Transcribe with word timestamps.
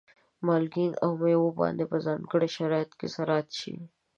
مالګین 0.45 0.91
او 1.03 1.09
مېوې 1.21 1.49
باید 1.59 1.79
په 1.91 1.97
ځانګړو 2.05 2.47
شرایطو 2.55 2.97
کې 2.99 3.07
زراعت 3.15 3.47
شي. 3.59 3.75